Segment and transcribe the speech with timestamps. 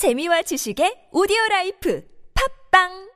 [0.00, 2.02] 재미와 지식의 오디오 라이프
[2.72, 3.10] 팝빵!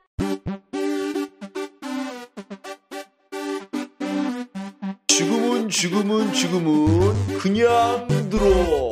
[5.07, 8.91] 지금은 지금은 지금은 그냥 들어.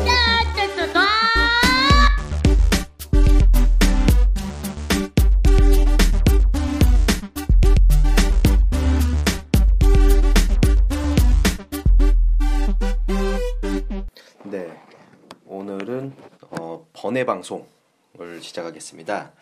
[14.46, 14.82] 네
[15.46, 16.16] 오늘은
[16.60, 17.72] 어, 번외 방송
[18.20, 19.34] 을 시작하겠습니다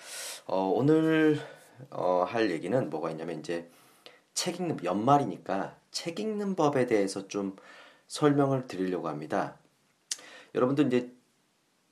[0.45, 1.41] 어, 오늘
[1.89, 3.69] 어, 할 얘기는 뭐가 있냐면 이제
[4.33, 7.57] 책 읽는 연말이니까 책 읽는 법에 대해서 좀
[8.07, 9.57] 설명을 드리려고 합니다.
[10.55, 11.11] 여러분들 이제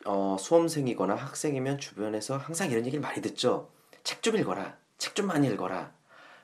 [0.05, 3.69] 어, 수험생이거나 학생이면 주변에서 항상 이런 얘기를 많이 듣죠.
[4.03, 4.77] 책 좀 읽어라.
[4.97, 5.91] 책 좀 많이 읽어라.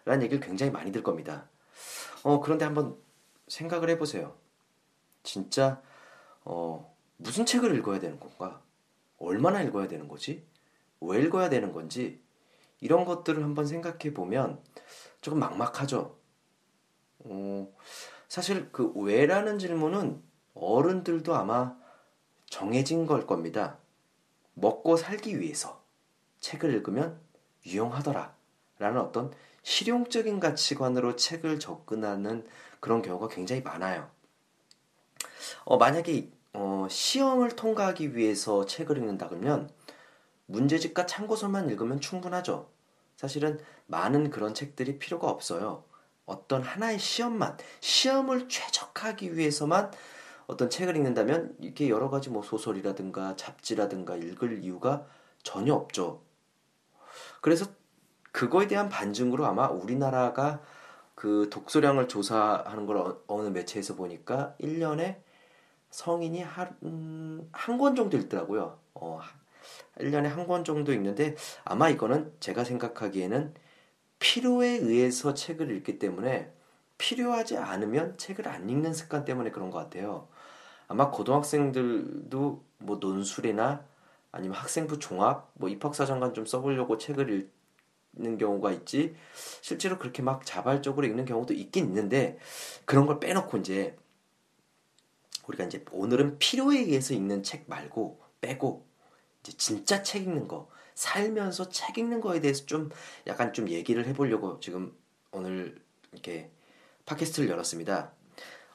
[0.04, 1.48] 라는 얘기를 굉장히 많이 들 겁니다.
[2.23, 2.98] 어, 그런데 한번
[3.48, 4.35] 생각을 해보세요.
[5.23, 5.81] 진짜
[6.43, 8.62] 어, 무슨 책을 읽어야 되는 건가?
[9.18, 10.46] 얼마나 읽어야 되는 거지?
[11.02, 12.22] 왜 읽어야 되는 건지
[12.80, 14.62] 이런 것들을 한번 생각해 보면
[15.22, 16.18] 조금 막막하죠.
[17.20, 17.74] 어,
[18.27, 20.22] 사실 그 왜라는 질문은
[20.54, 21.77] 어른들도 아마
[22.49, 23.80] 정해진 걸 겁니다.
[24.54, 25.84] 먹고 살기 위해서
[26.40, 27.20] 책을 읽으면
[27.66, 28.35] 유용하더라.
[28.77, 32.46] 라는 어떤 실용적인 가치관으로 책을 접근하는
[32.79, 34.10] 그런 경우가 굉장히 많아요.
[35.63, 39.70] 어, 만약에 어, 시험을 통과하기 위해서 책을 읽는다 그러면
[40.45, 42.70] 문제집과 참고서만 읽으면 충분하죠.
[43.17, 45.83] 사실은 많은 그런 책들이 필요가 없어요.
[46.26, 49.91] 어떤 하나의 시험만, 시험을 최적화하기 위해서만
[50.48, 55.05] 어떤 책을 읽는다면 이렇게 여러 가지 뭐 소설이라든가 잡지라든가 읽을 이유가
[55.43, 56.21] 전혀 없죠.
[57.41, 57.65] 그래서
[58.31, 60.61] 그거에 대한 반증으로 아마 우리나라가
[61.15, 65.25] 그 독서량을 조사하는 걸 어, 어느 매체에서 보니까 1년에
[65.96, 66.44] 성인이
[67.53, 68.78] 한권 정도 읽더라고요.
[68.96, 69.22] 어,
[69.97, 73.53] 1년에 한 권 정도 읽는데 아마 이거는 제가 생각하기에는
[74.19, 76.51] 필요에 의해서 책을 읽기 때문에
[76.97, 80.28] 필요하지 않으면 책을 안 읽는 습관 때문에 그런 것 같아요.
[80.89, 83.85] 아마 고등학생들도 뭐 논술이나
[84.33, 87.50] 아니면 학생부 종합, 뭐 입학사정관 좀 써보려고 책을
[88.17, 89.16] 읽는 경우가 있지,
[89.62, 92.38] 실제로 그렇게 막 자발적으로 읽는 경우도 있긴 있는데,
[92.83, 93.95] 그런 걸 빼놓고 이제,
[95.47, 98.88] 우리가 이제 오늘은 필요에 의해서 읽는 책 말고, 빼고,
[99.41, 102.89] 이제 진짜 책 읽는 거, 살면서 책 읽는 거에 대해서 좀
[103.28, 104.97] 약간 좀 얘기를 해보려고 지금
[105.31, 105.81] 오늘
[106.13, 106.50] 이렇게
[107.06, 108.11] 팟캐스트를 열었습니다.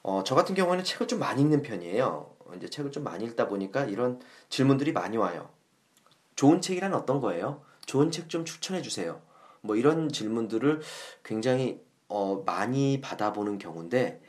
[0.02, 2.36] 어, 저 같은 경우에는 책을 좀 많이 읽는 편이에요.
[2.56, 5.50] 이제 책을 좀 많이 읽다 보니까 이런 질문들이 많이 와요.
[6.36, 7.62] 좋은 책이란 어떤 거예요?
[7.86, 9.20] 좋은 책 좀 추천해 주세요.
[9.62, 10.80] 뭐 이런 질문들을
[11.24, 14.20] 굉장히 어, 많이 받아보는 경우인데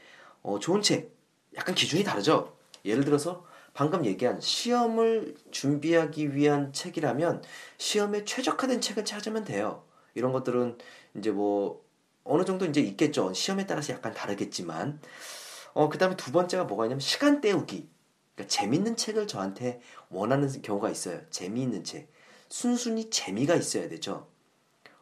[0.44, 1.16] 어, 좋은 책
[1.56, 2.56] 약간 기준이 다르죠.
[2.86, 7.44] 예를 들어서 방금 얘기한 시험을 준비하기 위한 책이라면
[7.78, 9.84] 시험에 최적화된 책을 찾으면 돼요.
[10.14, 10.78] 이런 것들은
[11.16, 11.84] 이제 뭐
[12.24, 13.34] 어느 정도 이제 있겠죠.
[13.34, 15.00] 시험에 따라서 약간 다르겠지만
[15.74, 17.90] 어 그다음에 두 번째가 뭐가 있냐면 시간 때우기.
[18.36, 21.22] 그러니까 재밌는 책을 저한테 원하는 경우가 있어요.
[21.30, 22.12] 재미있는 책.
[22.50, 24.28] 순순히 재미가 있어야 되죠.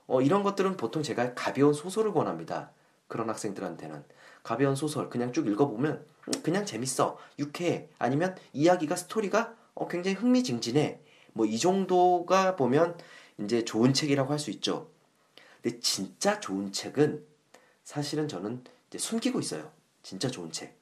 [0.05, 2.71] 어 이런 것들은 보통 제가 가벼운 소설을 권합니다.
[3.07, 4.03] 그런 학생들한테는
[4.43, 6.05] 가벼운 소설 그냥 쭉 읽어보면
[6.43, 7.17] 그냥 재밌어.
[7.39, 7.89] 유쾌해.
[7.97, 10.99] 아니면 이야기가 스토리가 어, 굉장히 흥미진진해.
[11.33, 12.97] 뭐 이 정도가 보면
[13.39, 14.89] 이제 좋은 책이라고 할 수 있죠.
[15.61, 17.25] 근데 진짜 좋은 책은
[17.83, 19.71] 사실은 저는 이제 숨기고 있어요.
[20.03, 20.77] 진짜 좋은 책.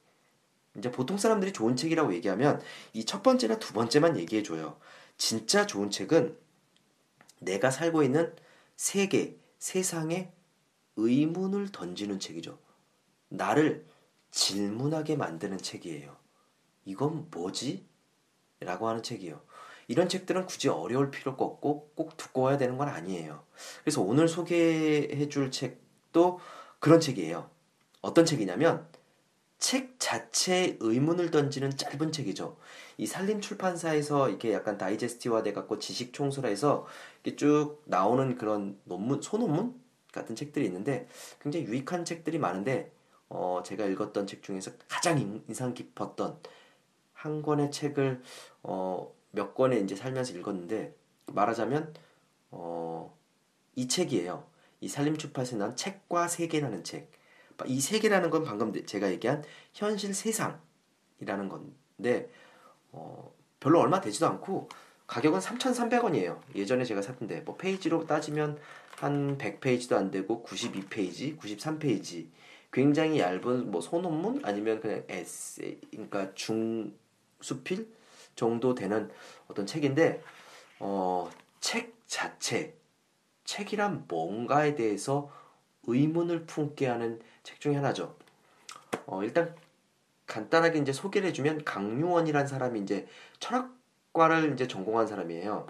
[0.76, 2.60] 이제 보통 사람들이 좋은 책이라고 얘기하면
[2.92, 4.78] 이 첫 번째나 두 번째만 얘기해 줘요.
[5.16, 6.36] 진짜 좋은 책은
[7.40, 8.34] 내가 살고 있는
[8.76, 10.30] 세계 세상에
[10.96, 12.58] 의문을 던지는 책이죠.
[13.28, 13.86] 나를
[14.30, 16.16] 질문하게 만드는 책이에요.
[16.84, 17.86] 이건 뭐지?
[18.60, 19.40] 라고 하는 책이에요.
[19.88, 23.42] 이런 책들은 굳이 어려울 필요가 없고 꼭 두꺼워야 되는 건 아니에요.
[23.82, 26.40] 그래서 오늘 소개해 줄 책도
[26.78, 27.50] 그런 책이에요.
[28.02, 28.86] 어떤 책이냐면
[29.58, 32.56] 책 자체에 의문을 던지는 짧은 책이죠.
[32.96, 36.86] 이 산림 출판사에서 이렇게 약간 다이제스티화 돼 갖고 지식 총수라해서
[37.22, 39.74] 이렇게 쭉 나오는 그런 논문, 소논문
[40.12, 41.08] 같은 책들이 있는데
[41.40, 42.92] 굉장히 유익한 책들이 많은데
[43.28, 46.38] 어, 제가 읽었던 책 중에서 가장 인상 깊었던
[47.12, 48.22] 한 권의 책을
[48.62, 50.94] 어, 몇 권에 이제 살면서 읽었는데
[51.26, 51.94] 말하자면
[52.50, 53.16] 어,
[53.74, 54.46] 이 책이에요.
[54.80, 57.10] 이 산림출판에서 난 책과 세계라는 책.
[57.66, 59.42] 이 세계라는 건 방금 제가 얘기한
[59.74, 62.30] 현실 세상이라는 건데
[62.92, 64.68] 어, 별로 얼마 되지도 않고
[65.08, 66.40] 가격은 3,300원이에요.
[66.54, 68.58] 예전에 제가 샀는데 뭐 페이지로 따지면
[68.96, 72.28] 한 100페이지도 안 되고 92페이지, 93페이지
[72.72, 77.88] 굉장히 얇은 뭐 소논문 아니면 그냥 에세 그러니까 중수필
[78.36, 79.10] 정도 되는
[79.48, 80.22] 어떤 책인데
[80.80, 81.30] 어
[82.08, 82.74] 자체,
[83.44, 85.30] 책이란 뭔가에 대해서
[85.86, 88.16] 의문을 품게 하는 책 중에 하나죠.
[89.06, 89.54] 어, 일단
[90.26, 93.06] 간단하게 이제 소개를 해주면 강유원이라는 사람이 이제
[93.40, 95.66] 철학과를 이제 전공한 사람이에요.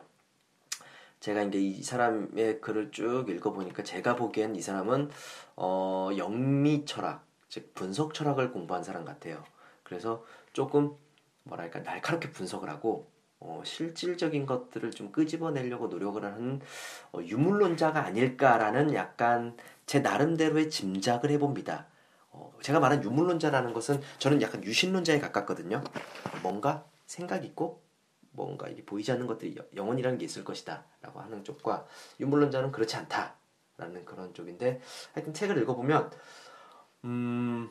[1.21, 5.11] 제가 이제 이 사람의 글을 쭉 읽어보니까 제가 보기엔 이 사람은
[5.57, 9.43] 어, 영미 철학, 즉 분석 철학을 공부한 사람 같아요.
[9.83, 10.97] 그래서 조금
[11.45, 13.11] 뭐랄까 날카롭게 분석을 하고
[13.41, 16.61] 어, 실질적인 것들을 좀 끄집어내려고 노력을 하는
[17.13, 19.57] 어, 유물론자가 아닐까라는 약간
[19.87, 21.87] 제 나름대로의 짐작을 해봅니다.
[22.31, 25.83] 어, 제가 말한 유물론자라는 것은 저는 약간 유신론자에 가깝거든요.
[26.43, 27.81] 뭔가 생각 있고
[28.31, 31.87] 뭔가 이게 보이지 않는 것들이 영혼이라는 게 있을 것이다 라고 하는 쪽과
[32.21, 34.81] 유물론자는 그렇지 않다라는 그런 쪽인데
[35.13, 36.11] 하여튼 책을 읽어보면
[37.05, 37.71] 음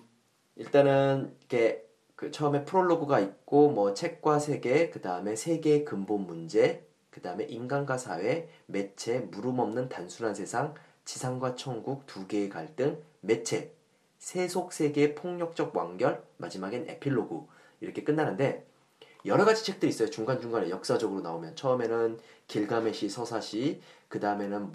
[0.56, 6.88] 일단은 이렇게 그 처음에 프롤로그가 있고 뭐 책과 세계 그 다음에 세계의 근본 문제
[7.18, 13.74] 그 다음에 인간과 사회 매체 물음 없는 단순한 세상 지상과 천국 두 개의 갈등 매체.
[14.20, 17.48] 세속 세계의 폭력적 완결 마지막엔 에필로그.
[17.80, 18.67] 이렇게 끝나는데
[19.28, 20.10] 여러 가지 책들이 있어요.
[20.10, 24.72] 중간중간에 역사적으로 나오면 처음에는 길가메시 서사시, 그 다음에는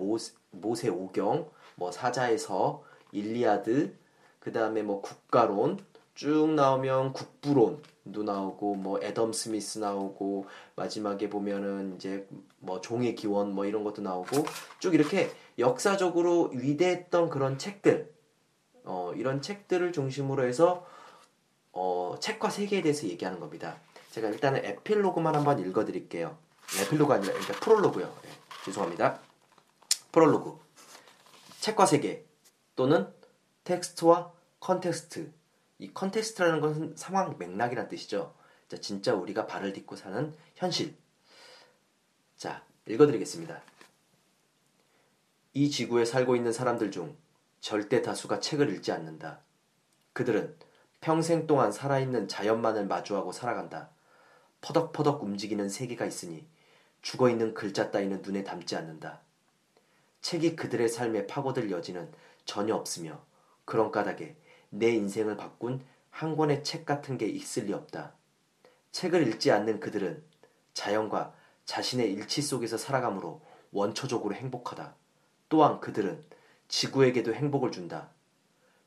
[0.50, 3.94] 모세 오경, 뭐 사자의 서, 일리아드,
[4.40, 5.78] 그 다음에 뭐 국가론
[6.14, 10.46] 쭉 나오면 국부론도 나오고 뭐 애덤 스미스 나오고
[10.76, 12.26] 마지막에 보면은 이제
[12.58, 14.44] 뭐 종의 기원 뭐 이런 것도 나오고
[14.78, 18.12] 쭉 이렇게 역사적으로 위대했던 그런 책들
[18.84, 20.84] 어 이런 책들을 중심으로 해서
[21.72, 23.80] 어 책과 세계에 대해서 얘기하는 겁니다.
[24.12, 26.36] 제가 일단은 에필로그만 한번 읽어드릴게요.
[26.80, 28.14] 에필로그 아니라 그러니까 프롤로그요.
[28.22, 28.30] 네,
[28.66, 29.18] 죄송합니다.
[30.12, 30.60] 프롤로그.
[31.60, 32.26] 책과 세계
[32.76, 33.10] 또는
[33.64, 34.30] 텍스트와
[34.60, 35.32] context.
[35.78, 38.34] 이 context라는 것은 상황 맥락이란 뜻이죠.
[38.68, 40.94] 자, 진짜 우리가 발을 딛고 사는 현실.
[42.36, 43.62] 자, 읽어드리겠습니다.
[45.54, 47.16] 이 지구에 살고 있는 사람들 중
[47.60, 49.40] 절대 다수가 책을 읽지 않는다.
[50.12, 50.54] 그들은
[51.00, 53.88] 평생 동안 살아있는 자연만을 마주하고 살아간다.
[54.62, 56.46] 퍼덕퍼덕 움직이는 세계가 있으니
[57.02, 59.20] 죽어 있는 글자 따위는 눈에 담지 않는다.
[60.22, 62.10] 책이 그들의 삶에 파고들 여지는
[62.44, 63.20] 전혀 없으며
[63.64, 64.36] 그런 까닭에
[64.70, 68.14] 내 인생을 바꾼 한 권의 책 같은 게 있을 리 없다.
[68.92, 70.22] 책을 읽지 않는 그들은
[70.74, 71.34] 자연과
[71.64, 73.40] 자신의 일치 속에서 살아가므로
[73.72, 74.94] 원초적으로 행복하다.
[75.48, 76.22] 또한 그들은
[76.68, 78.10] 지구에게도 행복을 준다.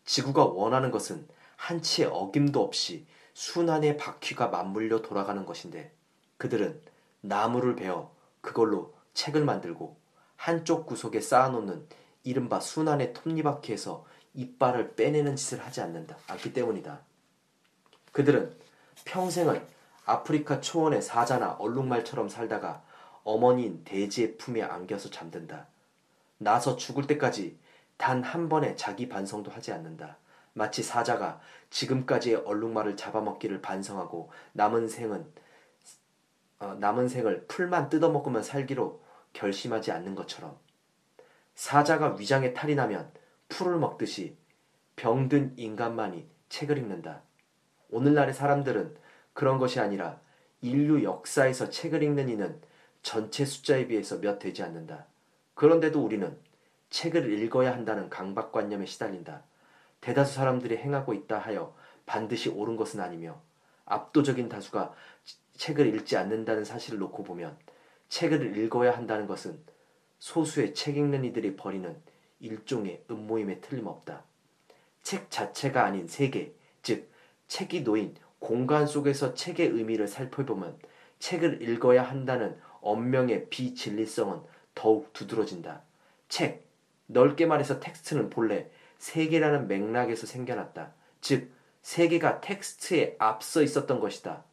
[0.06, 3.06] 지구가 원하는 것은 한치의 어김도 없이
[3.36, 5.92] 순환의 바퀴가 맞물려 돌아가는 것인데
[6.38, 6.82] 그들은
[7.20, 9.98] 나무를 베어 그걸로 책을 만들고
[10.38, 11.86] 한쪽 구석에 쌓아놓는
[12.24, 16.18] 이른바 순환의 톱니바퀴에서 이빨을 빼내는 짓을 하지 않는다.
[16.28, 17.02] 않기 때문이다.
[18.14, 18.56] 그들은
[19.04, 19.68] 평생을
[20.06, 22.84] 아프리카 초원의 사자나 얼룩말처럼 살다가
[23.24, 25.68] 어머니인 돼지의 품에 안겨서 잠든다.
[26.38, 27.58] 나서 죽을 때까지
[27.98, 30.18] 단 한 번의 자기 반성도 하지 않는다.
[30.58, 35.26] 마치 사자가 지금까지의 얼룩말을 잡아먹기를 반성하고 남은 생은
[36.60, 39.04] 어, 남은 생을 풀만 뜯어먹으면 살기로
[39.34, 40.58] 결심하지 않는 것처럼
[41.56, 43.12] 사자가 위장에 탈이 나면
[43.50, 44.38] 풀을 먹듯이
[44.96, 47.22] 병든 인간만이 책을 읽는다.
[47.90, 48.96] 오늘날의 사람들은
[49.34, 50.22] 그런 것이 아니라
[50.62, 52.62] 인류 역사에서 책을 읽는 이는
[53.02, 55.06] 전체 숫자에 비해서 몇 되지 않는다.
[55.54, 56.38] 그런데도 우리는
[56.90, 59.44] 책을 읽어야 한다는 강박관념에 시달린다.
[60.06, 63.42] 대다수 사람들이 행하고 있다 하여 반드시 옳은 것은 아니며
[63.86, 64.94] 압도적인 다수가
[65.58, 67.58] 책을 읽지 않는다는 사실을 놓고 보면
[68.10, 69.60] 책을 읽어야 한다는 것은
[70.20, 72.00] 소수의 책 읽는 이들이 벌이는
[72.40, 74.24] 일종의 음모임에 틀림없다.
[75.02, 77.10] 책 자체가 아닌 세계, 즉
[77.48, 80.78] 책이 놓인 공간 속에서 책의 의미를 살펴보면
[81.18, 84.42] 책을 읽어야 한다는 언명의 비진리성은
[84.76, 85.82] 더욱 두드러진다.
[86.30, 86.64] 책,
[87.08, 90.94] 넓게 말해서 텍스트는 본래 세계라는 맥락에서 생겨났다.
[91.22, 94.44] 즉, 세계가 텍스트에 앞서 있었던 것이다.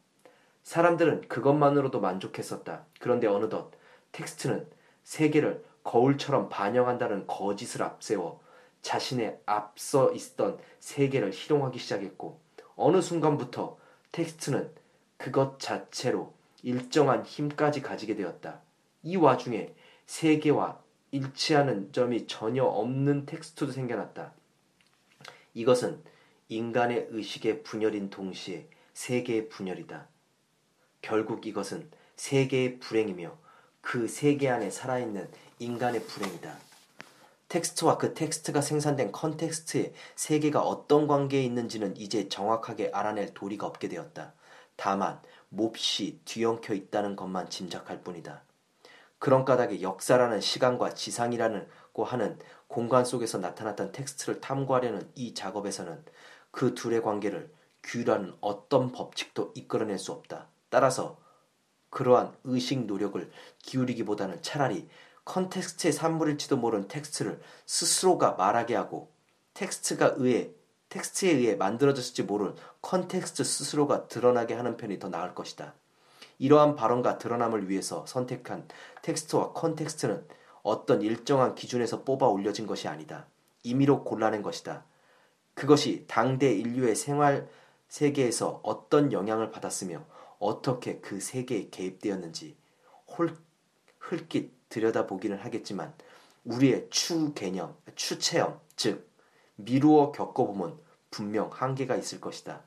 [0.63, 2.85] 사람들은 그것만으로도 만족했었다.
[2.99, 3.71] 그런데 어느덧
[4.11, 4.67] 텍스트는
[5.03, 8.41] 세계를 거울처럼 반영한다는 거짓을 앞세워
[8.81, 12.39] 자신에 앞서 있던 세계를 희롱하기 시작했고
[12.75, 13.77] 어느 순간부터
[14.11, 14.71] 텍스트는
[15.17, 18.61] 그것 자체로 일정한 힘까지 가지게 되었다.
[19.01, 19.73] 이 와중에
[20.05, 20.82] 세계와
[21.13, 24.33] 일치하는 점이 전혀 없는 텍스트도 생겨났다.
[25.53, 26.01] 이것은
[26.49, 30.07] 인간의 의식의 분열인 동시에 세계의 분열이다.
[31.03, 33.37] 결국 이것은 세계의 불행이며
[33.81, 35.29] 그 세계 안에 살아있는
[35.59, 36.57] 인간의 불행이다.
[37.47, 44.33] 텍스트와 그 텍스트가 생산된 context의 세계가 어떤 관계에 있는지는 이제 정확하게 알아낼 도리가 없게 되었다.
[44.75, 48.41] 다만 몹시 뒤엉켜 있다는 것만 짐작할 뿐이다.
[49.23, 52.37] 그런 까닭에 역사라는 시간과 지상이라고 하는
[52.67, 56.03] 공간 속에서 나타났던 텍스트를 탐구하려는 이 작업에서는
[56.51, 57.49] 그 둘의 관계를
[57.83, 60.49] 규율하는 어떤 법칙도 이끌어낼 수 없다.
[60.67, 61.17] 따라서
[61.89, 64.89] 그러한 의식 노력을 기울이기보다는 차라리
[65.23, 69.13] context의 산물일지도 모르는 텍스트를 스스로가 말하게 하고
[69.53, 70.51] 텍스트가 의해
[70.89, 75.75] 텍스트에 의해 만들어졌을지 모를 context 스스로가 드러나게 하는 편이 더 나을 것이다.
[76.43, 78.67] 이러한 발언과 드러남을 위해서 선택한
[79.01, 80.27] 텍스트와 context는
[80.61, 83.27] 어떤 일정한 기준에서 뽑아 올려진 것이 아니다.
[83.63, 84.83] 임의로 골라낸 것이다.
[85.53, 87.47] 그것이 당대 인류의 생활
[87.87, 90.05] 세계에서 어떤 영향을 받았으며
[90.37, 92.57] 어떻게 그 세계에 개입되었는지
[93.07, 93.37] 홀,
[93.99, 95.93] 흘깃 들여다보기는 하겠지만
[96.43, 99.09] 우리의 추 개념, 추 체험, 즉
[99.55, 100.77] 미루어 겪어보면
[101.09, 102.63] 분명 한계가 있을 것이다.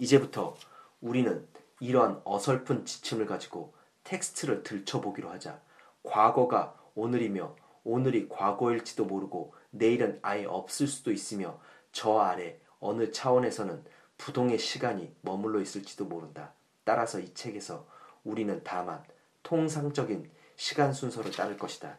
[0.00, 0.56] 이제부터
[1.02, 1.46] 우리는
[1.80, 5.60] 이러한 어설픈 지침을 가지고 텍스트를 들춰보기로 하자.
[6.02, 7.54] 과거가 오늘이며
[7.84, 11.60] 오늘이 과거일지도 모르고 내일은 아예 없을 수도 있으며
[11.92, 13.84] 저 아래 어느 차원에서는
[14.16, 16.52] 부동의 시간이 머물러 있을지도 모른다.
[16.84, 17.86] 따라서 이 책에서
[18.24, 19.02] 우리는 다만
[19.42, 21.98] 통상적인 시간 순서를 따를 것이다.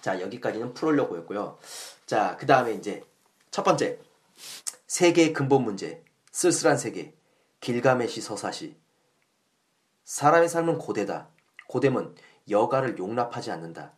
[0.00, 1.58] 자, 여기까지는 프롤로그였고요.
[2.06, 3.04] 자, 그 다음에 이제
[3.50, 3.98] 첫 번째.
[4.86, 6.02] 세계의 근본 문제.
[6.30, 7.14] 쓸쓸한 세계.
[7.62, 8.76] 길가메시 서사시.
[10.02, 11.28] 사람의 삶은 고되다.
[11.68, 12.16] 고됨은
[12.50, 13.92] 여가를 용납하지 않는다.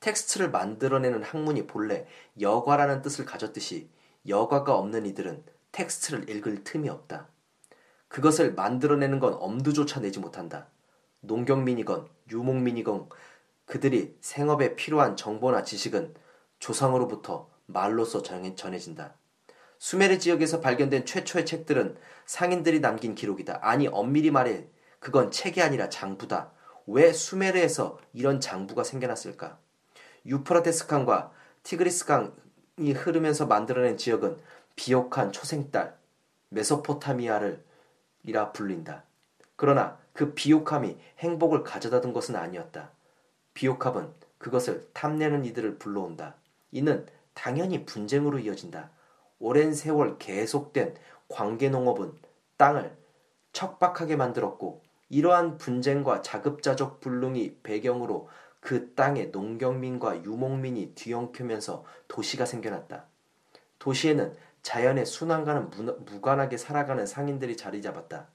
[0.00, 2.08] 텍스트를 만들어내는 학문이 본래
[2.40, 3.88] 여가라는 뜻을 가졌듯이
[4.26, 7.28] 여가가 없는 이들은 텍스트를 읽을 틈이 없다.
[8.08, 10.66] 그것을 만들어내는 건 엄두조차 내지 못한다.
[11.20, 13.08] 농경민이건 유목민이건
[13.64, 16.14] 그들이 생업에 필요한 정보나 지식은
[16.58, 19.14] 조상으로부터 말로써 전해진다.
[19.84, 23.58] 수메르 지역에서 발견된 최초의 책들은 상인들이 남긴 기록이다.
[23.60, 24.64] 아니 엄밀히 말해
[24.98, 26.52] 그건 책이 아니라 장부다.
[26.86, 29.58] 왜 수메르에서 이런 장부가 생겨났을까?
[30.24, 31.32] 유프라테스 강과
[31.64, 34.38] 티그리스 강이 흐르면서 만들어낸 지역은
[34.74, 35.94] 비옥한 초생딸
[36.48, 37.62] 메소포타미아를
[38.22, 39.04] 이라 불린다.
[39.54, 42.90] 그러나 그 비옥함이 행복을 가져다 둔 것은 아니었다.
[43.52, 46.36] 비옥함은 그것을 탐내는 이들을 불러온다.
[46.72, 48.88] 이는 당연히 분쟁으로 이어진다.
[49.38, 50.94] 오랜 세월 계속된
[51.28, 52.12] 관계농업은
[52.56, 52.96] 땅을
[53.52, 58.28] 척박하게 만들었고 이러한 분쟁과 자급자족 불능이 배경으로
[58.60, 63.06] 그 땅의 농경민과 유목민이 뒤엉켜면서 도시가 생겨났다.
[63.78, 65.70] 도시에는 자연의 순환과는
[66.06, 68.28] 무관하게 살아가는 상인들이 자리 잡았다.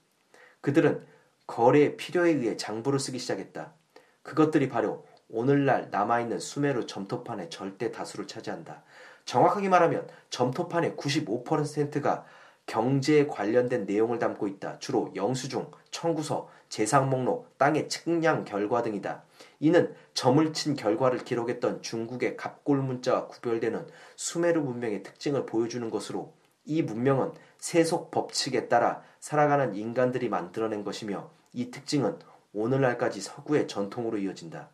[0.61, 1.05] 그들은
[1.47, 3.73] 거래의 필요에 의해 장부를 쓰기 시작했다.
[4.21, 8.83] 그것들이 바로 오늘날 남아있는 수메르 점토판의 절대 다수를 차지한다.
[9.29, 12.25] 정확하게 말하면 점토판의 95%가
[12.65, 14.79] 경제에 관련된 내용을 담고 있다.
[14.79, 19.21] 주로 영수증, 청구서, 재산 목록, 땅의 측량 결과 등이다.
[19.59, 26.33] 이는 점을 친 결과를 기록했던 중국의 갑골 문자와 구별되는 수메르 문명의 특징을 보여주는 것으로
[26.65, 32.17] 이 문명은 세속 법칙에 따라 살아가는 인간들이 만들어낸 것이며 이 특징은
[32.53, 34.69] 오늘날까지 서구의 전통으로 이어진다.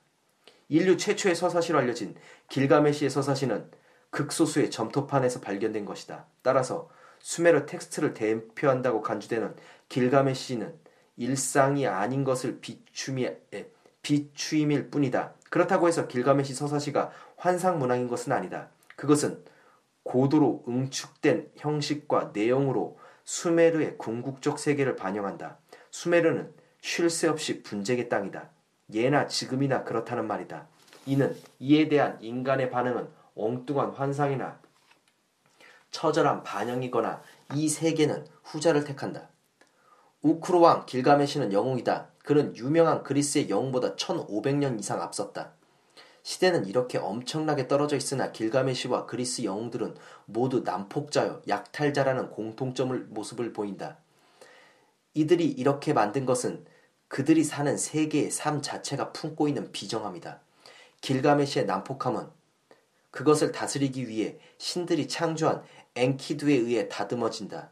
[0.69, 2.15] 인류 최초의 서사시로 알려진
[2.47, 3.69] 길가메시의 서사시는
[4.15, 6.25] 극소수의 점토판에서 발견된 것이다.
[6.41, 9.55] 따라서 수메르 텍스트를 대표한다고 간주되는
[9.89, 10.74] 길가메시는
[11.17, 13.29] 일상이 아닌 것을 비추미,
[14.01, 15.34] 비추임일 뿐이다.
[15.50, 18.69] 그렇다고 해서 길가메시 서사시가 환상문학인 것은 아니다.
[18.95, 19.43] 그것은
[20.03, 25.57] 고도로 응축된 형식과 내용으로 수메르의 궁극적 세계를 반영한다.
[25.91, 28.50] 수메르는 쉴 새 없이 분쟁의 땅이다.
[28.93, 30.67] 예나 지금이나 그렇다는 말이다.
[31.05, 34.60] 이는 이에 대한 인간의 반응은 엉뚱한 환상이나
[35.92, 37.22] 처절한 반영이거나
[37.54, 39.30] 이 세계는 후자를 택한다.
[40.22, 42.10] 우크로 왕 길가메시는 영웅이다.
[42.20, 45.54] 그는 유명한 그리스의 영웅보다 1500년 이상 앞섰다.
[46.24, 54.00] 시대는 이렇게 엄청나게 떨어져 있으나 길가메시와 그리스 영웅들은 모두 난폭자여 약탈자라는 공통점을 모습을 보인다.
[55.13, 56.65] 이들이 이렇게 만든 것은
[57.08, 60.39] 그들이 사는 세계의 삶 자체가 품고 있는 비정함이다.
[61.01, 62.27] 길가메시의 난폭함은
[63.15, 65.63] 그것을 다스리기 위해 신들이 창조한
[65.95, 67.72] 엔키두에 의해 다듬어진다.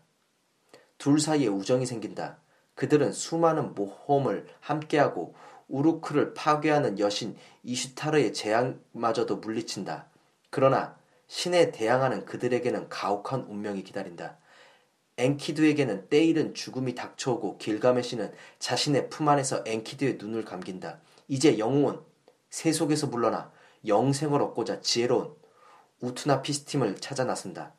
[0.97, 2.37] 둘 사이에 우정이 생긴다.
[2.75, 5.35] 그들은 수많은 모험을 함께하고
[5.67, 10.07] 우루크를 파괴하는 여신 이슈타르의 재앙마저도 물리친다.
[10.49, 10.95] 그러나
[11.27, 14.37] 신에 대항하는 그들에게는 가혹한 운명이 기다린다.
[15.17, 21.01] 엔키두에게는 때이른 죽음이 닥쳐오고 길가메시는 자신의 품 안에서 엔키두의 눈을 감긴다.
[21.27, 21.99] 이제 영웅은
[22.49, 23.51] 새 속에서 물러나
[23.85, 25.35] 영생을 얻고자 지혜로운
[26.01, 27.73] 우투나 피스팀을 찾아 나선다.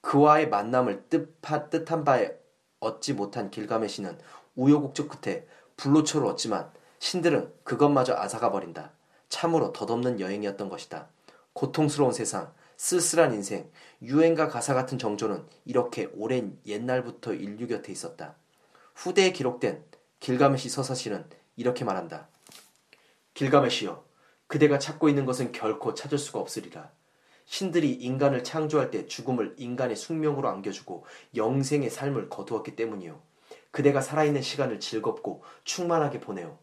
[0.00, 2.36] 그와의 만남을 뜻하, 뜻한 바에
[2.80, 4.18] 얻지 못한 길가메시는
[4.56, 5.46] 우여곡절 끝에
[5.76, 8.92] 불로초를 얻지만 신들은 그것마저 앗아가 버린다.
[9.28, 11.08] 참으로 덧없는 여행이었던 것이다.
[11.52, 13.70] 고통스러운 세상, 쓸쓸한 인생,
[14.02, 18.34] 유행과 가사 같은 정조는 이렇게 오랜 옛날부터 인류 곁에 있었다.
[18.94, 19.84] 후대에 기록된
[20.20, 22.28] 길가메시 서사시는 이렇게 말한다.
[23.34, 24.04] 길가메시여,
[24.52, 26.90] 그대가 찾고 있는 것은 결코 찾을 수가 없으리라.
[27.46, 33.18] 신들이 인간을 창조할 때 죽음을 인간의 숙명으로 안겨주고 영생의 삶을 거두었기 때문이요.
[33.70, 36.58] 그대가 살아있는 시간을 즐겁고 충만하게 보내요.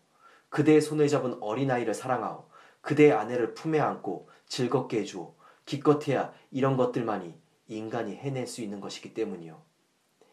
[0.50, 2.48] 그대의 손을 잡은 어린아이를 사랑하오.
[2.82, 5.34] 그대의 아내를 품에 안고 즐겁게 해주오.
[5.66, 7.34] 기껏해야 이런 것들만이
[7.70, 9.60] 인간이 해낼 수 있는 것이기 때문이요.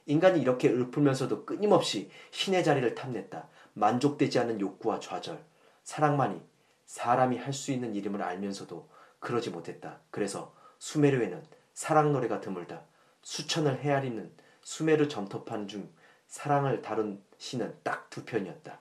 [0.05, 3.49] 인간이 이렇게 읊으면서도 끊임없이 신의 자리를 탐냈다.
[3.73, 5.43] 만족되지 않은 욕구와 좌절,
[5.85, 6.39] 사랑만이
[6.87, 8.89] 사람이 할 수 있는 일임을 알면서도
[9.19, 10.01] 그러지 못했다.
[10.11, 11.43] 그래서 수메르에는
[11.75, 12.83] 사랑 노래가 드물다.
[13.23, 15.91] 수천을 헤아리는 수메르 점토판 중
[16.29, 18.79] 사랑을 다룬 시는 딱 두 편이었다.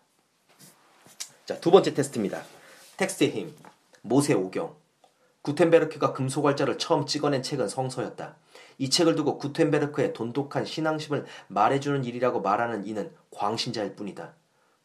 [1.45, 2.41] 자, 두 번째 테스트입니다.
[2.97, 3.55] 텍스트의 힘.
[4.01, 4.75] 모세 오경.
[5.41, 8.35] 구텐베르크가 금속활자를 처음 찍어낸 책은 성서였다.
[8.77, 14.33] 이 책을 두고 구텐베르크의 돈독한 신앙심을 말해주는 일이라고 말하는 이는 광신자일 뿐이다.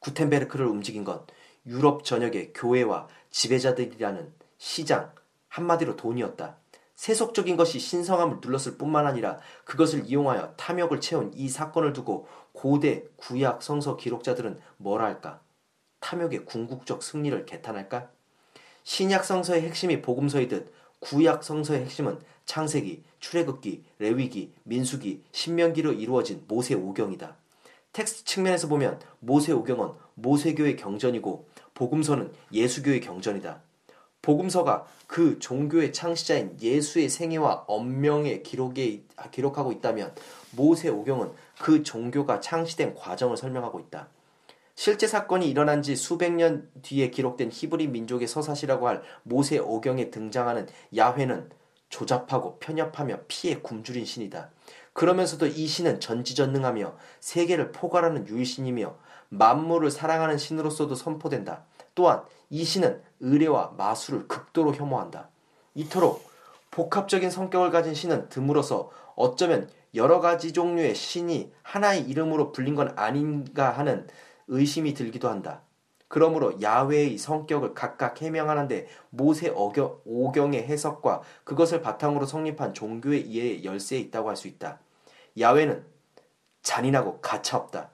[0.00, 1.24] 구텐베르크를 움직인 건
[1.66, 5.12] 유럽 전역의 교회와 지배자들이라는 시장,
[5.48, 6.56] 한마디로 돈이었다.
[6.94, 13.62] 세속적인 것이 신성함을 눌렀을 뿐만 아니라 그것을 이용하여 탐욕을 채운 이 사건을 두고 고대 구약
[13.62, 15.40] 성서 기록자들은 뭐라 할까?
[16.00, 18.10] 탐욕의 궁극적 승리를 개탄할까?
[18.84, 27.36] 신약 성서의 핵심이 복음서이듯 구약 성서의 핵심은 창세기, 출애굽기, 레위기, 민수기, 신명기로 이루어진 모세 오경이다.
[27.92, 33.62] 텍스트 측면에서 보면 모세 오경은 모세교의 경전이고 복음서는 예수교의 경전이다.
[34.22, 40.14] 복음서가 그 종교의 창시자인 예수의 생애와 언명의 기록에 기록하고 있다면
[40.52, 44.08] 모세 오경은 그 종교가 창시된 과정을 설명하고 있다.
[44.74, 50.68] 실제 사건이 일어난 지 수백 년 뒤에 기록된 히브리 민족의 서사시라고 할 모세 오경에 등장하는
[50.96, 51.50] 야훼는
[51.88, 54.50] 조잡하고 편협하며 피에 굶주린 신이다.
[54.92, 58.96] 그러면서도 이 신은 전지전능하며 세계를 포괄하는 유일신이며
[59.28, 61.64] 만물을 사랑하는 신으로서도 선포된다.
[61.94, 65.28] 또한 이 신은 의뢰와 마술을 극도로 혐오한다.
[65.74, 66.28] 이토록
[66.70, 73.70] 복합적인 성격을 가진 신은 드물어서 어쩌면 여러 가지 종류의 신이 하나의 이름으로 불린 건 아닌가
[73.70, 74.06] 하는
[74.48, 75.62] 의심이 들기도 한다.
[76.10, 84.00] 그러므로 야외의 성격을 각각 해명하는데 모세 어경, 오경의 해석과 그것을 바탕으로 성립한 종교의 이해의 열쇠에
[84.00, 84.80] 있다고 할 수 있다.
[85.38, 85.84] 야외는
[86.62, 87.90] 잔인하고 가차없다.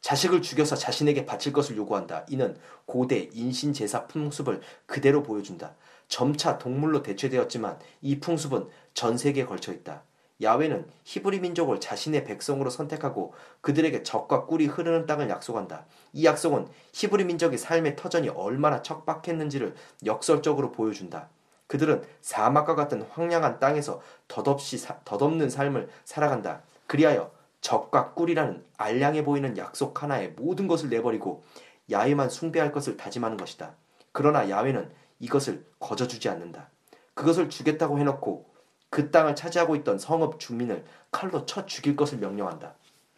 [0.00, 2.24] 자식을 죽여서 자신에게 바칠 것을 요구한다.
[2.30, 5.74] 이는 고대 인신 제사 풍습을 그대로 보여준다.
[6.08, 10.04] 점차 동물로 대체되었지만 이 풍습은 전 세계에 걸쳐 있다.
[10.40, 15.86] 야훼는 히브리 민족을 자신의 백성으로 선택하고 그들에게 적과 꿀이 흐르는 땅을 약속한다.
[16.12, 21.28] 이 약속은 히브리 민족의 삶의 터전이 얼마나 척박했는지를 역설적으로 보여준다.
[21.66, 26.62] 그들은 사막과 같은 황량한 땅에서 덧없이 사, 덧없는 삶을 살아간다.
[26.86, 27.30] 그리하여
[27.62, 31.42] 적과 꿀이라는 알량해 보이는 약속 하나에 모든 것을 내버리고
[31.90, 33.74] 야훼만 숭배할 것을 다짐하는 것이다.
[34.12, 34.90] 그러나 야훼는
[35.20, 36.68] 이것을 거저주지 않는다.
[37.14, 38.51] 그것을 주겠다고 해놓고
[38.92, 42.74] 그 땅을 차지하고 있던 성읍 주민을 칼로 쳐 죽일 것을 명령한다.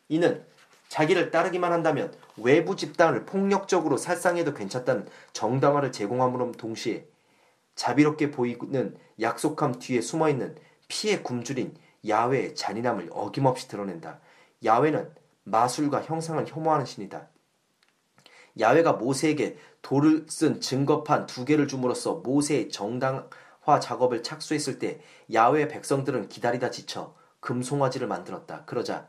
[0.08, 0.44] 이는
[0.86, 7.08] 자기를 따르기만 한다면 외부 집단을 폭력적으로 살상해도 괜찮다는 정당화를 제공함으로 동시에
[7.74, 10.54] 자비롭게 보이는 약속함 뒤에 숨어있는
[10.86, 11.74] 피에 굶주린
[12.06, 14.20] 야훼의 잔인함을 어김없이 드러낸다.
[14.64, 15.10] 야훼는
[15.42, 17.26] 마술과 형상을 혐오하는 신이다.
[18.60, 23.28] 야훼가 모세에게 돌을 쓴 증거판 두 개를 줌으로써 모세의 정당
[23.64, 25.00] 화 작업을 착수했을 때
[25.32, 28.64] 야외 백성들은 기다리다 지쳐 금송아지를 만들었다.
[28.66, 29.08] 그러자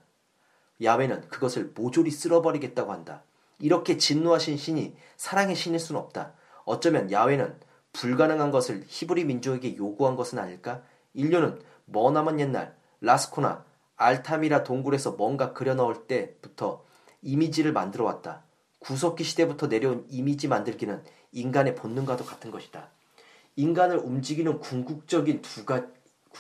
[0.82, 3.24] 야외는 그것을 모조리 쓸어버리겠다고 한다.
[3.60, 6.34] 이렇게 진노하신 신이 사랑의 신일 수는 없다.
[6.64, 7.58] 어쩌면 야외는
[7.94, 10.84] 불가능한 것을 히브리 민족에게 요구한 것은 아닐까?
[11.14, 13.66] 인류는 머나먼 옛날 라스코나
[13.98, 16.84] 알타미라 동굴에서 뭔가 그려 넣을 때부터
[17.22, 18.44] 이미지를 만들어 왔다.
[18.80, 22.90] 구석기 시대부터 내려온 이미지 만들기는 인간의 본능과도 같은 것이다.
[23.56, 25.86] 인간을 움직이는 궁극적인 두 가,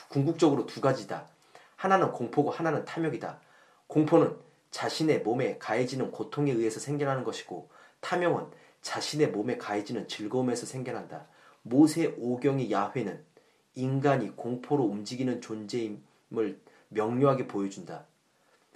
[0.09, 1.27] 궁극적으로 두 가지다.
[1.75, 3.39] 하나는 공포고 하나는 탐욕이다.
[3.87, 4.35] 공포는
[4.71, 7.69] 자신의 몸에 가해지는 고통에 의해서 생겨나는 것이고
[8.01, 8.47] 탐욕은
[8.81, 11.25] 자신의 몸에 가해지는 즐거움에서 생겨난다.
[11.61, 13.23] 모세 오경의 야훼는
[13.75, 18.05] 인간이 공포로 움직이는 존재임을 명료하게 보여준다.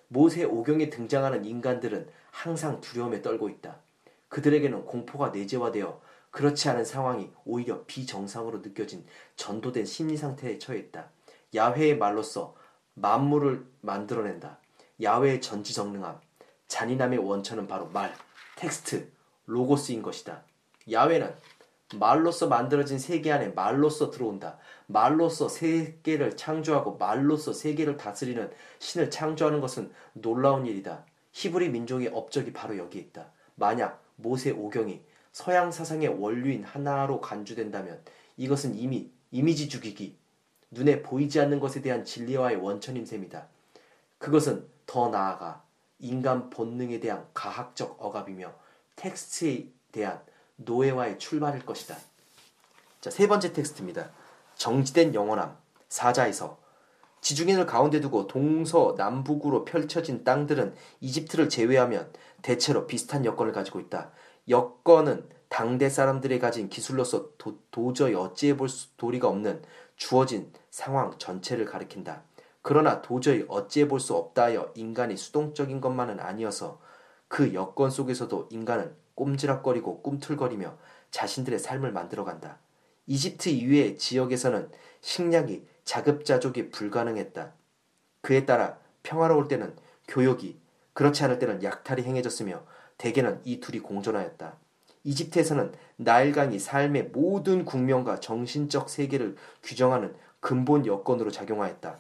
[0.07, 3.77] 모세 오경에 등장하는 인간들은 항상 두려움에 떨고 있다.
[4.29, 11.09] 그들에게는 공포가 내재화되어 그렇지 않은 상황이 오히려 비정상으로 느껴진 전도된 심리 상태에 처했다.
[11.55, 12.55] 야훼의 말로써
[12.93, 14.59] 만물을 만들어낸다.
[15.01, 16.19] 야훼의 전지전능함,
[16.67, 18.13] 잔인함의 원천은 바로 말,
[18.55, 19.11] 텍스트,
[19.45, 20.43] 로고스인 것이다.
[20.91, 21.33] 야훼는
[21.95, 24.59] 말로서 만들어진 세계 안에 말로서 들어온다.
[24.85, 31.05] 말로서 세계를 창조하고 말로서 세계를 다스리는 신을 창조하는 것은 놀라운 일이다.
[31.31, 33.31] 히브리 민족의 업적이 바로 여기에 있다.
[33.55, 38.01] 만약 모세 오경이 서양 사상의 원류인 하나로 간주된다면
[38.37, 40.17] 이것은 이미 이미지 죽이기,
[40.71, 43.47] 눈에 보이지 않는 것에 대한 진리화의 원천인 셈이다.
[44.17, 45.63] 그것은 더 나아가
[45.99, 48.53] 인간 본능에 대한 가학적 억압이며
[48.95, 50.21] 텍스트에 대한
[50.57, 51.95] 노예화의 출발일 것이다.
[53.01, 54.09] 자, 세 번째 텍스트입니다.
[54.55, 55.55] 정지된 영원함,
[55.87, 56.59] 사자의 서
[57.21, 62.11] 지중해를 가운데 두고 동서 남북으로 펼쳐진 땅들은 이집트를 제외하면
[62.41, 64.11] 대체로 비슷한 여건을 가지고 있다.
[64.49, 69.61] 여건은 당대 사람들이 가진 기술로서 도, 저히 어찌해 볼 도리가 없는
[69.95, 72.23] 주어진 상황 전체를 가리킨다.
[72.61, 76.79] 그러나 도저히 어찌해 볼 수 없다 하여 인간이 수동적인 것만은 아니어서
[77.27, 80.77] 그 여건 속에서도 인간은 꼼지락거리고 꿈틀거리며
[81.11, 82.59] 자신들의 삶을 만들어간다.
[83.07, 87.53] 이집트 이외의 지역에서는 식량이 자급자족이 불가능했다.
[88.21, 89.75] 그에 따라 평화로울 때는
[90.07, 90.59] 교역이,
[90.93, 92.63] 그렇지 않을 때는 약탈이 행해졌으며
[92.99, 94.55] 대개는 이 둘이 공존하였다.
[95.03, 101.97] 이집트에서는 나일강이 삶의 모든 국면과 정신적 세계를 규정하는 근본 여건으로 작용하였다.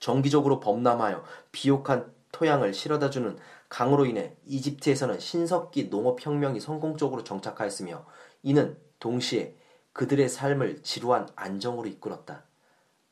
[0.00, 8.04] 정기적으로 범람하여 비옥한 토양을 실어다 주는 강으로 인해 이집트에서는 신석기 농업혁명이 성공적으로 정착하였으며
[8.42, 9.56] 이는 동시에
[9.92, 12.42] 그들의 삶을 지루한 안정으로 이끌었다.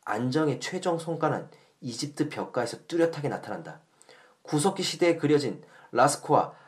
[0.05, 1.49] 안정의 최종 성과는
[1.81, 3.81] 이집트 벽가에서 뚜렷하게 나타난다.
[4.43, 6.62] 구석기 시대에 그려진 라스코와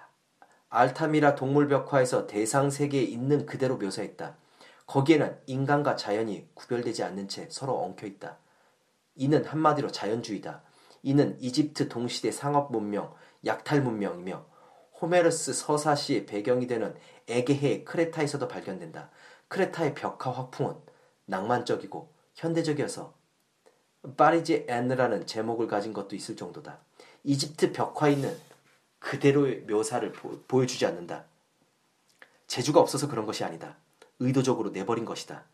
[0.75, 4.37] 알타미라 동물벽화에서 대상 세계에 있는 그대로 묘사했다.
[4.87, 8.39] 거기에는 인간과 자연이 구별되지 않는 채 서로 엉켜 있다.
[9.15, 10.63] 이는 한마디로 자연주의다.
[11.05, 13.15] 이는 이집트 동시대 상업 문명,
[13.47, 14.45] 약탈 문명이며
[15.01, 16.97] 호메르스 서사시의 배경이 되는
[17.29, 19.11] 에게해 크레타에서도 발견된다.
[19.47, 20.75] 크레타의 벽화 화풍은
[21.27, 23.15] 낭만적이고 현대적이어서
[24.17, 26.81] 파리지 앤느라는 제목을 가진 것도 있을 정도다.
[27.23, 28.37] 이집트 벽화에 있는
[29.05, 31.27] 그대로의 묘사를 보, 여주지 않는다.
[32.47, 33.77] 재주가 없어서 그런 것이 아니다.
[34.19, 35.45] 의도적으로 내버린 것이다.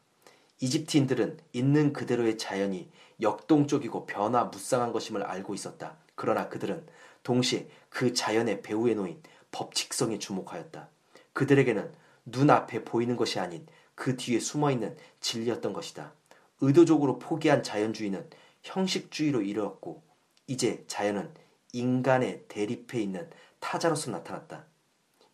[0.61, 2.89] 이집트인들은 있는 그대로의 자연이
[3.21, 5.97] 역동적이고 변화 무쌍한 것임을 알고 있었다.
[6.15, 6.87] 그러나 그들은
[7.25, 10.89] 동시에 그 자연의 배후에 놓인 법칙성에 주목하였다.
[11.33, 11.93] 그들에게는
[12.27, 16.13] 눈앞에 보이는 것이 아닌 그 뒤에 숨어 있는 진리였던 것이다.
[16.61, 18.31] 의도적으로 포기한 자연주의는
[18.63, 20.05] 형식주의로 이르렀고
[20.47, 21.35] 이제 자연은
[21.73, 23.29] 인간의 대립해 있는
[23.61, 24.65] 타자로서 나타났다.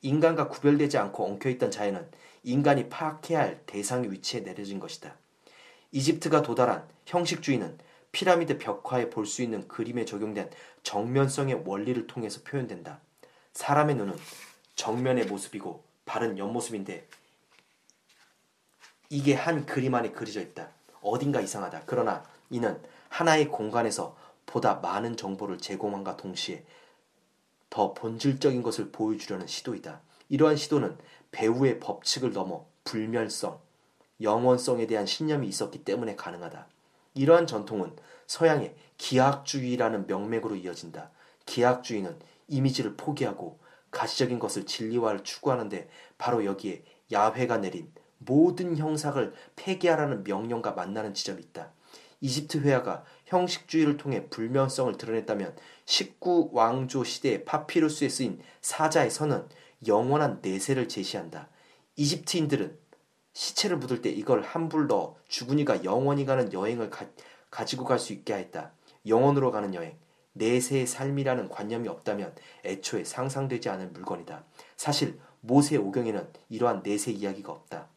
[0.03, 2.09] 인간과 구별되지 않고 엉켜있던 자연은
[2.43, 5.17] 인간이 파악해야 할 대상의 위치에 내려진 것이다.
[5.93, 7.79] 이집트가 도달한 형식주의는
[8.13, 10.51] 피라미드 벽화에 볼 수 있는 그림에 적용된
[10.83, 13.01] 정면성의 원리를 통해서 표현된다.
[13.53, 14.17] 사람의 눈은
[14.75, 17.07] 정면의 모습이고 발은 옆모습인데
[19.11, 20.69] 이게 한 그림 안에 그려져 있다.
[21.01, 21.83] 어딘가 이상하다.
[21.87, 24.17] 그러나 이는 하나의 공간에서
[24.47, 26.65] 보다 많은 정보를 제공함과 동시에
[27.69, 30.01] 더 본질적인 것을 보여주려는 시도이다.
[30.29, 30.97] 이러한 시도는
[31.33, 33.61] 배우의 법칙을 넘어 불멸성,
[34.21, 36.67] 영원성에 대한 신념이 있었기 때문에 가능하다.
[37.15, 41.11] 이러한 전통은 서양의 기하학주의라는 명맥으로 이어진다.
[41.45, 43.59] 기하학주의는 이미지를 포기하고
[43.91, 51.73] 가시적인 것을 진리화를 추구하는데 바로 여기에 야훼가 내린 모든 형상을 폐기하라는 명령과 만나는 지점이 있다.
[52.21, 59.49] 이집트 회화가 형식주의를 통해 불면성을 드러냈다면 19왕조 시대의 파피루스에 쓰인 사자의 선은
[59.87, 61.49] 영원한 내세를 제시한다.
[61.97, 62.79] 이집트인들은
[63.33, 67.07] 시체를 묻을 때 이걸 한불 넣어 죽은이가 영원히 가는 여행을 가,
[67.51, 68.73] 가지고 갈 수 있게 하였다.
[69.07, 69.97] 영원으로 가는 여행.
[70.33, 72.35] 내세의 삶이라는 관념이 없다면
[72.65, 74.45] 애초에 상상되지 않을 물건이다.
[74.77, 77.89] 사실 모세 오경에는 이러한 내세 이야기가 없다.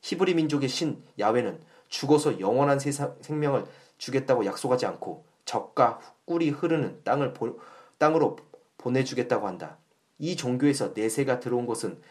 [0.00, 3.66] 히브리 민족의 신 야훼는 죽어서 영원한 세상, 생명을
[4.02, 7.60] 주겠다고 약속하지 않고 적과 꿀이 흐르는 땅을 보,
[7.98, 8.36] 땅으로
[8.76, 9.78] 보내주겠다고 한다.
[10.18, 12.02] 이 종교에서 내세가 들어온 것은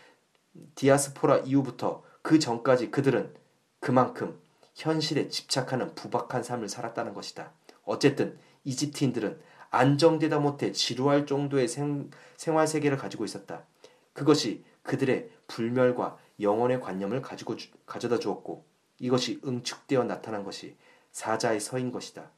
[0.75, 3.33] 디아스포라 이후부터 그 전까지 그들은
[3.81, 4.39] 그만큼
[4.73, 7.51] 현실에 집착하는 부박한 삶을 살았다는 것이다.
[7.83, 13.65] 어쨌든 이집트인들은 안정되다 못해 지루할 정도의 생, 생활 세계를 가지고 있었다.
[14.13, 18.63] 그것이 그들의 불멸과 영혼의 관념을 가지고 주, 가져다 주었고
[18.99, 20.77] 이것이 응축되어 나타난 것이
[21.11, 22.29] 사자의 서인 것이다.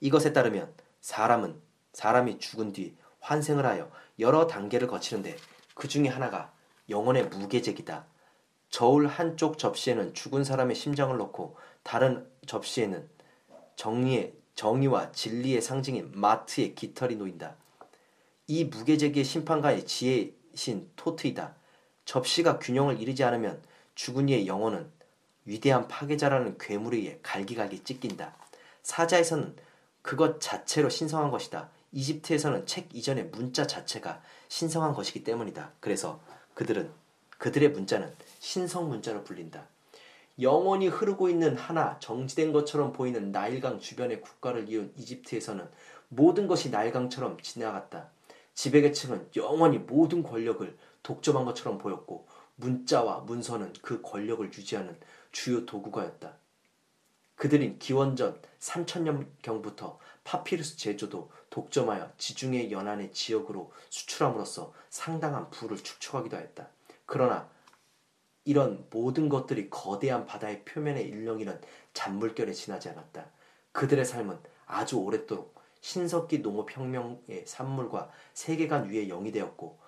[0.00, 1.60] 이것에 따르면 사람은
[1.92, 5.36] 사람이 죽은 뒤 환생을 하여 여러 단계를 거치는데
[5.74, 6.52] 그 중에 하나가
[6.88, 8.06] 영혼의 무계제기다.
[8.68, 13.08] 저울 한쪽 접시에는 죽은 사람의 심장을 넣고 다른 접시에는
[13.76, 17.56] 정의의 정의와 진리의 상징인 마트의 깃털이 놓인다.
[18.46, 21.54] 이 무계제기의 심판가의 지혜신 토트이다.
[22.04, 23.62] 접시가 균형을 이루지 않으면
[23.94, 24.90] 죽은 이의 영혼은
[25.44, 28.34] 위대한 파괴자라는 괴물에 의해 갈기갈기 찢긴다.
[28.82, 29.56] 사자에서는
[30.02, 31.70] 그것 자체로 신성한 것이다.
[31.92, 35.72] 이집트에서는 책 이전의 문자 자체가 신성한 것이기 때문이다.
[35.80, 36.20] 그래서
[36.54, 36.90] 그들은
[37.38, 39.66] 그들의 문자는 신성 문자로 불린다.
[40.40, 45.68] 영원히 흐르고 있는 하나 정지된 것처럼 보이는 나일강 주변의 국가를 이은 이집트에서는
[46.08, 48.08] 모든 것이 나일강처럼 지나갔다.
[48.54, 52.26] 지배계층은 영원히 모든 권력을 독점한 것처럼 보였고
[52.56, 54.96] 문자와 문서는 그 권력을 유지하는
[55.32, 56.36] 주요 도구가였다.
[57.36, 66.68] 그들은 기원전 3천년경부터 파피루스 제조도 독점하여 지중해 연안의 지역으로 수출함으로써 상당한 부를 축적하기도 하였다.
[67.04, 67.50] 그러나
[68.44, 71.60] 이런 모든 것들이 거대한 바다의 표면에 일렁이는
[71.94, 73.26] 잔물결에 지나지 않았다.
[73.72, 79.80] 그들의 삶은 아주 오랫도록 신석기 농업혁명의 산물과 세계관 위에 영이 되었고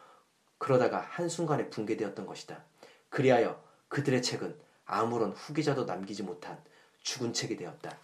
[0.58, 2.64] 그러다가 한순간에 붕괴되었던 것이다.
[3.10, 6.58] 그리하여 그들의 책은 아무런 후기자도 남기지 못한
[7.02, 7.96] 죽은 책이 되었다.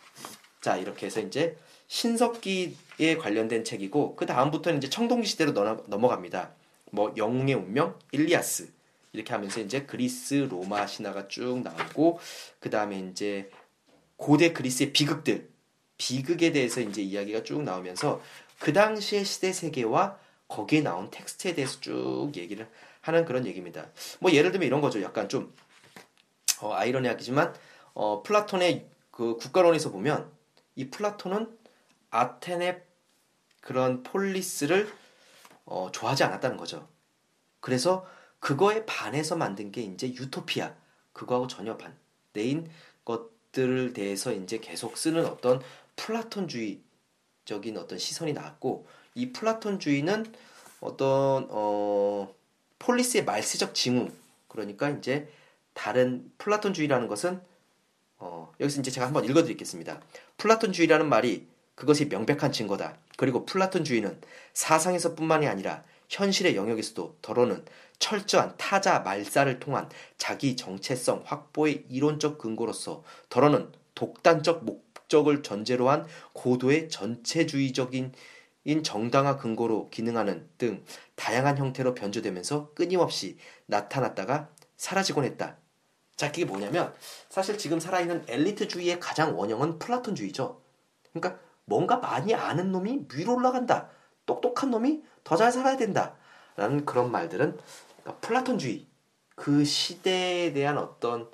[0.60, 1.56] 자, 이렇게 해서 이제
[1.88, 6.52] 신석기에 관련된 책이고 그 다음부터는 이제 청동기 시대로 넘어갑니다.
[6.92, 8.70] 뭐 영웅의 운명, 일리아스
[9.12, 12.20] 이렇게 하면서 이제 그리스, 로마 신화가 쭉 나오고
[12.60, 13.50] 그 다음에 이제
[14.16, 15.48] 고대 그리스의 비극들,
[15.96, 18.20] 비극에 대해서 이제 이야기가 쭉 나오면서
[18.58, 22.68] 그 당시의 시대 세계와 거기에 나온 텍스트에 대해서 쭉 얘기를
[23.00, 23.88] 하는 그런 얘기입니다.
[24.18, 25.00] 뭐 예를 들면 이런 거죠.
[25.02, 25.54] 약간 좀
[26.60, 27.54] 어, 아이러니하지만
[27.94, 30.30] 어, 플라톤의 그 국가론에서 보면
[30.76, 31.58] 이 플라톤은
[32.10, 32.82] 아테네
[33.60, 34.92] 그런 폴리스를
[35.64, 36.88] 어, 좋아하지 않았다는 거죠.
[37.60, 38.06] 그래서
[38.38, 40.74] 그거에 반해서 만든 게 이제 유토피아
[41.12, 42.70] 그거하고 전혀 반대인
[43.04, 45.60] 것들을 대해서 이제 계속 쓰는 어떤
[45.96, 50.32] 플라톤주의적인 어떤 시선이 나왔고 이 플라톤주의는
[50.80, 52.34] 어떤 어
[52.78, 54.10] 폴리스의 말세적 징후
[54.48, 55.30] 그러니까 이제
[55.80, 57.40] 다른 플라톤주의라는 것은
[58.18, 60.02] 어 여기서 이제 제가 한번 읽어드리겠습니다.
[60.36, 62.98] 플라톤주의라는 말이 그것이 명백한 증거다.
[63.16, 64.20] 그리고 플라톤주의는
[64.52, 67.64] 사상에서뿐만이 아니라 현실의 영역에서도 더러는
[67.98, 69.88] 철저한 타자 말사를 통한
[70.18, 78.12] 자기 정체성 확보의 이론적 근거로서 더러는 독단적 목적을 전제로 한 고도의 전체주의적인
[78.82, 85.59] 정당화 근거로 기능하는 등 다양한 형태로 변조되면서 끊임없이 나타났다가 사라지곤 했다.
[86.20, 86.92] 자, 그게 뭐냐면
[87.30, 90.60] 사실 지금 살아있는 엘리트주의의 가장 원형은 플라톤주의죠.
[91.14, 93.88] 그러니까 뭔가 많이 아는 놈이 위로 올라간다.
[94.26, 96.16] 똑똑한 놈이 더 잘 살아야 된다.
[96.56, 97.56] 라는 그런 말들은
[98.02, 98.86] 그러니까 플라톤주의
[99.34, 101.30] 그 시대에 대한 어떤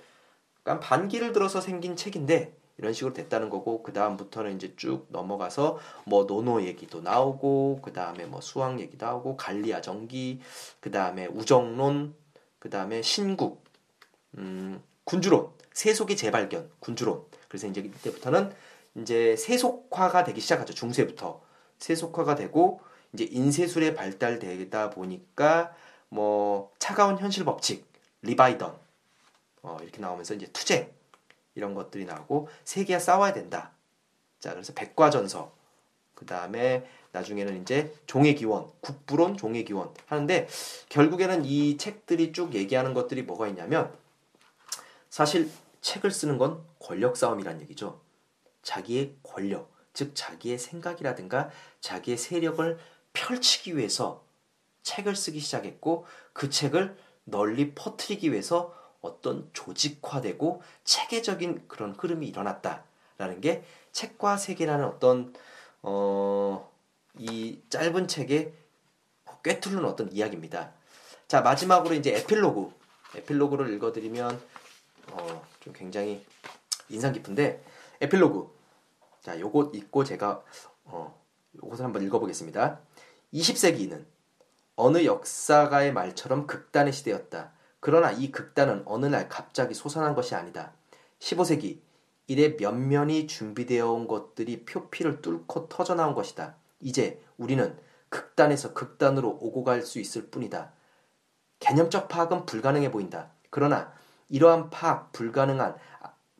[0.62, 6.26] 그러니까 반기를 들어서 생긴 책인데 이런 식으로 됐다는 거고 그 다음부터는 이제 쭉 넘어가서 뭐
[6.26, 10.40] 논어 얘기도 나오고 그 다음에 뭐 수학 얘기도 하고 갈리아 전기
[10.78, 12.14] 그 다음에 우정론
[12.60, 13.65] 그 다음에 신국
[14.36, 18.52] 음, 군주론 세속의 재발견 군주론 그래서 이제 이때부터는
[18.96, 21.42] 이제 세속화가 되기 시작하죠 중세부터
[21.78, 22.80] 세속화가 되고
[23.12, 25.74] 이제 인쇄술에 발달되다 보니까
[26.08, 27.86] 뭐 차가운 현실 법칙
[28.22, 28.76] 리바이던
[29.62, 30.90] 어, 이렇게 나오면서 이제 투쟁
[31.54, 33.72] 이런 것들이 나오고 세계와 싸워야 된다.
[34.38, 35.56] 자, 그래서 백과전서.
[36.14, 40.48] 그 다음에 나중에는 이제 종의 기원, 국부론, 종의 기원 하는데
[40.88, 43.92] 결국에는 이 책들이 쭉 얘기하는 것들이 뭐가 있냐면
[45.16, 45.50] 사실
[45.80, 48.02] 책을 쓰는 건 권력 싸움이란 얘기죠.
[48.60, 51.48] 자기의 권력, 즉 자기의 생각이라든가
[51.80, 52.78] 자기의 세력을
[53.14, 54.22] 펼치기 위해서
[54.82, 63.64] 책을 쓰기 시작했고 그 책을 널리 퍼뜨리기 위해서 어떤 조직화되고 체계적인 그런 흐름이 일어났다라는 게
[63.92, 65.32] 책과 세계라는 어떤
[65.80, 66.70] 어,
[67.18, 68.52] 이 짧은 책에
[69.42, 70.72] 꿰뚫는 어떤 이야기입니다.
[71.26, 72.70] 자 마지막으로 이제 에필로그
[73.14, 74.55] 에필로그를 읽어드리면
[75.12, 76.24] 어, 좀 굉장히
[76.88, 77.62] 인상 깊은데
[78.00, 78.54] 에필로그
[79.22, 80.42] 자 요것 읽고 제가
[80.84, 81.20] 어,
[81.62, 82.80] 요것을 한번 읽어보겠습니다.
[83.32, 84.04] 20세기는
[84.76, 87.52] 어느 역사가의 말처럼 극단의 시대였다.
[87.80, 90.72] 그러나 이 극단은 어느 날 갑자기 솟아난 것이 아니다.
[91.18, 91.80] 15세기
[92.26, 96.56] 이래 면면이 준비되어 온 것들이 표피를 뚫고 터져나온 것이다.
[96.80, 100.72] 이제 우리는 극단에서 극단으로 오고 갈 수 있을 뿐이다.
[101.60, 103.30] 개념적 파악은 불가능해 보인다.
[103.50, 103.92] 그러나
[104.28, 105.76] 이러한 파악 불가능한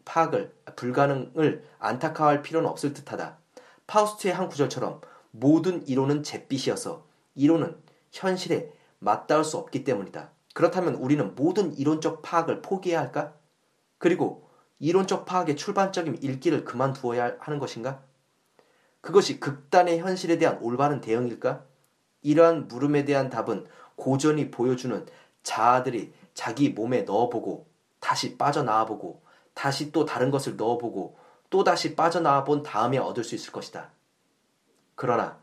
[0.05, 3.39] 파악을 불가능을 안타까워할 필요는 없을 듯하다.
[3.87, 7.77] 파우스트의 한 구절처럼 모든 이론은 잿빛이어서 이론은
[8.13, 10.31] 현실에 맞닿을 수 없기 때문이다.
[10.55, 13.35] 그렇다면 우리는 모든 이론적 파악을 포기해야 할까?
[13.99, 18.03] 그리고 이론적 파악의 출발점인 읽기를 그만두어야 하는 것인가?
[19.01, 21.65] 그것이 극단의 현실에 대한 올바른 대응일까?
[22.23, 25.07] 이러한 물음에 대한 답은 고전이 보여주는
[25.43, 27.67] 자아들이 자기 몸에 넣어보고
[28.07, 29.21] 다시 빠져나와보고
[29.53, 31.19] 다시 또 다른 것을 넣어보고
[31.51, 33.91] 또 다시 빠져나와 본 다음에 얻을 수 있을 것이다.
[34.95, 35.41] 그러나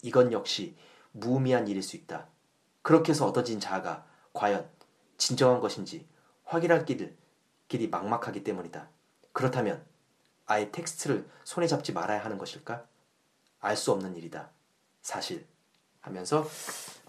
[0.00, 0.74] 이건 역시
[1.12, 2.28] 무의미한 일일 수 있다.
[2.80, 4.66] 그렇게 해서 얻어진 자아가 과연
[5.18, 6.06] 진정한 것인지
[6.44, 7.14] 확인할 길,
[7.68, 8.88] 길이 막막하기 때문이다.
[9.32, 9.84] 그렇다면
[10.46, 12.86] 아예 텍스트를 손에 잡지 말아야 하는 것일까?
[13.60, 14.48] 알 수 없는 일이다.
[15.02, 15.46] 사실
[16.00, 16.48] 하면서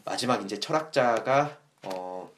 [0.04, 2.30] 마지막 이제 철학자가 어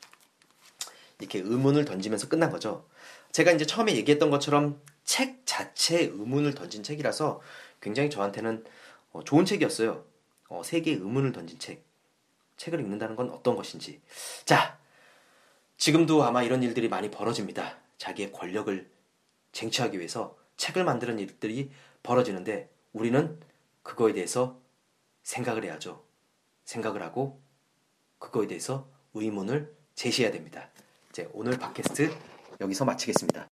[1.20, 2.88] 이렇게 의문을 던지면서 끝난 거죠.
[3.32, 7.42] 제가 이제 처음에 얘기했던 것처럼 책 자체에 의문을 던진 책이라서
[7.82, 8.64] 굉장히 저한테는
[9.12, 10.04] 어 좋은 책이었어요.
[10.50, 11.84] 어 세계의 의문을 던진 책.
[12.58, 14.02] 책을 읽는다는 건 어떤 것인지.
[14.46, 14.78] 자,
[15.78, 17.78] 지금도 아마 이런 일들이 많이 벌어집니다.
[17.98, 18.90] 자기의 권력을
[19.52, 21.72] 쟁취하기 위해서 책을 만드는 일들이
[22.04, 23.40] 벌어지는데 우리는
[23.82, 24.60] 그거에 대해서
[25.24, 26.04] 생각을 해야죠.
[26.66, 27.42] 생각을 하고
[28.20, 30.70] 그거에 대해서 의문을 제시해야 됩니다.
[31.14, 32.12] 이제 오늘 팟캐스트
[32.60, 33.48] 여기서 마치겠습니다.